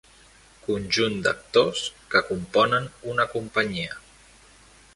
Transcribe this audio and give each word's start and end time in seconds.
Conjunt 0.67 1.19
d'actors 1.27 1.83
que 2.15 2.23
componen 2.31 2.89
una 3.13 3.27
companyia. 3.35 3.95